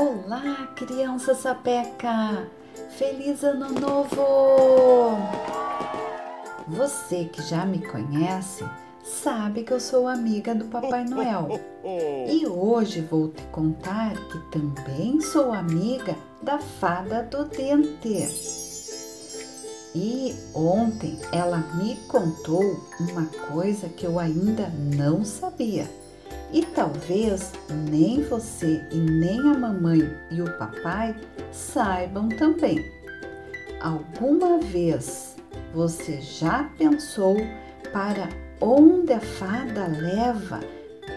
[0.00, 2.48] Olá, criança sapeca!
[2.90, 5.18] Feliz Ano Novo!
[6.68, 8.64] Você que já me conhece
[9.02, 11.60] sabe que eu sou amiga do Papai Noel.
[12.28, 18.24] E hoje vou te contar que também sou amiga da Fada do Dente.
[19.96, 22.62] E ontem ela me contou
[23.00, 25.90] uma coisa que eu ainda não sabia
[26.52, 27.52] e talvez
[27.90, 31.14] nem você e nem a mamãe e o papai
[31.52, 32.84] saibam também.
[33.80, 35.36] Alguma vez
[35.74, 37.36] você já pensou
[37.92, 38.28] para
[38.60, 40.60] onde a fada leva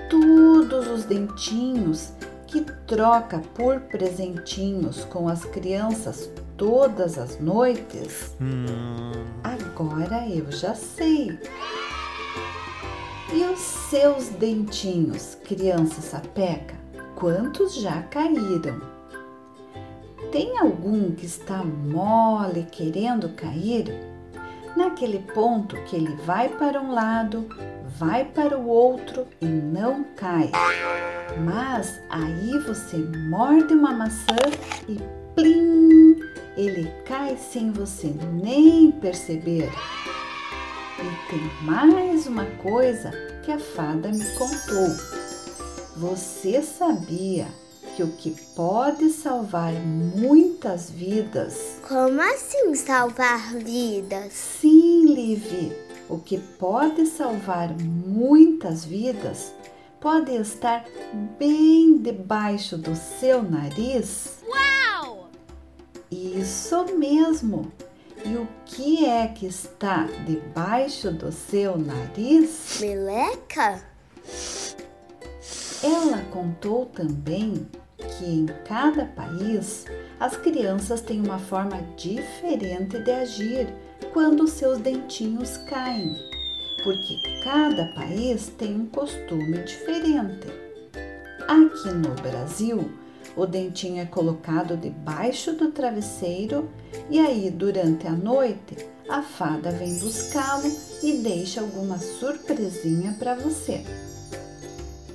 [0.09, 2.11] todos os dentinhos
[2.47, 8.35] que troca por presentinhos com as crianças todas as noites?
[8.41, 9.11] Hum.
[9.43, 11.39] Agora eu já sei.
[13.33, 16.75] E os seus dentinhos, criança sapeca,
[17.15, 18.81] quantos já caíram?
[20.33, 23.85] Tem algum que está mole querendo cair?
[24.75, 27.47] Naquele ponto que ele vai para um lado,
[27.97, 30.51] vai para o outro e não cai.
[31.45, 32.97] Mas aí você
[33.29, 34.35] morde uma maçã
[34.89, 34.99] e
[35.35, 36.19] plim,
[36.57, 39.69] ele cai sem você nem perceber.
[41.01, 43.09] E tem mais uma coisa
[43.43, 44.87] que a fada me contou.
[45.97, 47.47] Você sabia
[47.95, 51.79] que o que pode salvar muitas vidas?
[51.87, 54.31] Como assim salvar vidas?
[54.31, 55.71] Sim, Liv.
[56.07, 59.51] O que pode salvar muitas vidas
[59.99, 60.85] pode estar
[61.39, 64.37] bem debaixo do seu nariz?
[64.47, 65.29] Uau!
[66.11, 67.71] Isso mesmo!
[68.23, 72.77] E o que é que está debaixo do seu nariz?
[72.79, 73.83] Meleca?
[75.83, 79.85] Ela contou também que em cada país
[80.19, 83.73] as crianças têm uma forma diferente de agir
[84.13, 86.15] quando seus dentinhos caem,
[86.83, 90.47] porque cada país tem um costume diferente.
[91.47, 92.91] Aqui no Brasil,
[93.35, 96.69] o dentinho é colocado debaixo do travesseiro
[97.09, 98.77] e aí, durante a noite,
[99.09, 100.69] a fada vem buscá-lo
[101.01, 103.83] e deixa alguma surpresinha para você.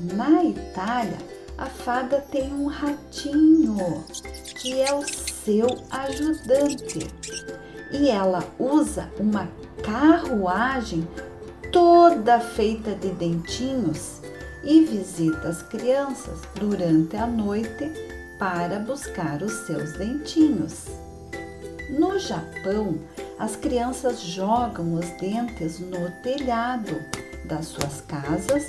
[0.01, 1.19] Na Itália,
[1.57, 4.05] a fada tem um ratinho
[4.57, 7.07] que é o seu ajudante
[7.93, 9.49] e ela usa uma
[9.83, 11.07] carruagem
[11.73, 14.21] toda feita de dentinhos
[14.65, 18.06] e visita as crianças durante a noite
[18.39, 20.87] para buscar os seus dentinhos.
[21.91, 22.99] No Japão,
[23.39, 26.97] as crianças jogam os dentes no telhado
[27.45, 28.69] das suas casas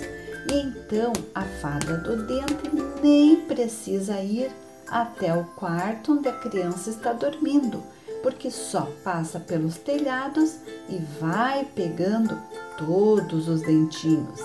[0.50, 2.69] e então a fada do dente
[3.01, 4.51] nem precisa ir
[4.88, 7.83] até o quarto onde a criança está dormindo,
[8.23, 10.57] porque só passa pelos telhados
[10.88, 12.39] e vai pegando
[12.77, 14.39] todos os dentinhos.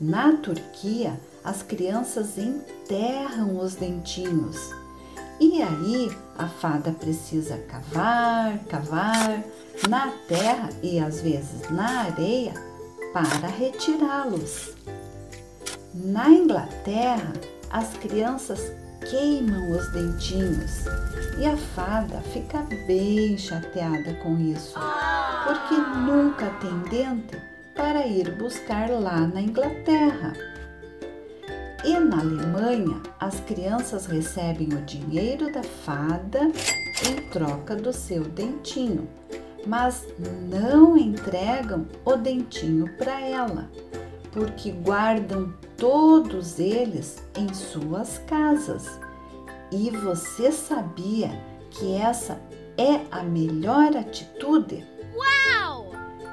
[0.00, 1.18] Na Turquia,
[1.48, 4.70] as crianças enterram os dentinhos.
[5.40, 9.42] E aí a fada precisa cavar, cavar
[9.88, 12.52] na terra e às vezes na areia
[13.14, 14.74] para retirá-los.
[15.94, 17.32] Na Inglaterra,
[17.70, 18.60] as crianças
[19.08, 20.84] queimam os dentinhos
[21.38, 24.78] e a fada fica bem chateada com isso,
[25.46, 27.40] porque nunca tem dente
[27.74, 30.34] para ir buscar lá na Inglaterra.
[31.84, 36.40] E na Alemanha, as crianças recebem o dinheiro da fada
[37.08, 39.08] em troca do seu dentinho,
[39.66, 40.06] mas
[40.50, 43.70] não entregam o dentinho para ela,
[44.32, 48.98] porque guardam todos eles em suas casas.
[49.70, 51.30] E você sabia
[51.70, 52.40] que essa
[52.76, 54.84] é a melhor atitude?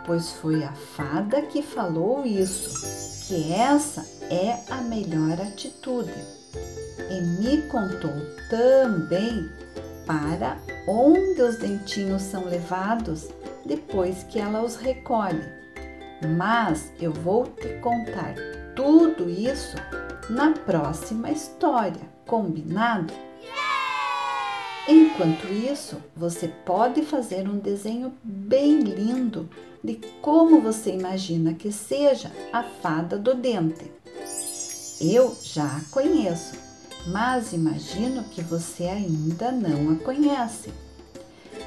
[0.06, 6.14] pois foi a fada que falou isso, que essa é a melhor atitude.
[7.10, 8.14] E me contou
[8.50, 9.50] também
[10.06, 10.58] para
[10.88, 13.30] onde os dentinhos são levados
[13.66, 15.44] depois que ela os recolhe.
[16.38, 18.36] Mas eu vou te contar
[18.76, 19.76] tudo isso
[20.30, 23.14] na próxima história, combinado?
[24.88, 29.50] Enquanto isso, você pode fazer um desenho bem lindo
[29.84, 33.92] de como você imagina que seja a fada do dente.
[35.00, 36.54] Eu já a conheço,
[37.08, 40.72] mas imagino que você ainda não a conhece.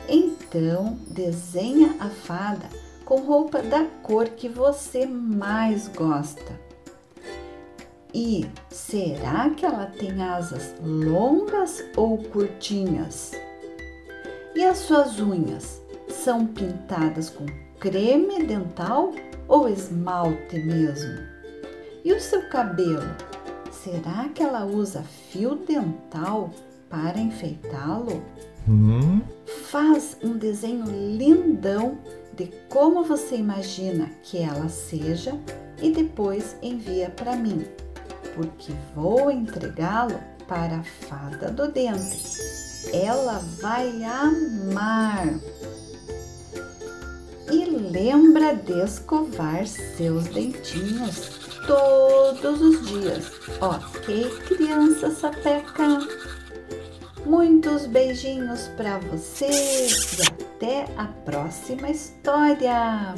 [0.09, 2.69] Então, desenha a fada
[3.05, 6.59] com roupa da cor que você mais gosta.
[8.15, 13.33] E será que ela tem asas longas ou curtinhas?
[14.55, 17.45] E as suas unhas são pintadas com
[17.79, 19.13] creme dental
[19.47, 21.28] ou esmalte mesmo?
[22.09, 23.05] E o seu cabelo?
[23.71, 26.49] Será que ela usa fio dental
[26.89, 28.23] para enfeitá-lo?
[28.67, 29.21] Hum?
[29.67, 31.99] Faz um desenho lindão
[32.33, 35.39] de como você imagina que ela seja
[35.83, 37.67] e depois envia para mim,
[38.35, 40.19] porque vou entregá-lo
[40.49, 42.25] para a fada do dente.
[42.91, 45.27] Ela vai amar.
[47.53, 53.31] E lembra de escovar seus dentinhos todos os dias.
[53.61, 56.01] Ok, criança sapeca?
[57.27, 63.15] Muitos beijinhos para você e até a próxima história!